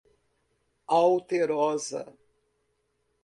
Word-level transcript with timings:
Alterosa 0.99 2.01